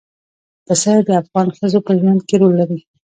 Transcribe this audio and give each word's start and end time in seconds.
پسه 0.65 0.91
د 1.07 1.09
افغان 1.21 1.47
ښځو 1.57 1.79
په 1.87 1.91
ژوند 1.99 2.19
کې 2.27 2.35
رول 2.41 2.53
لري. 2.61 2.79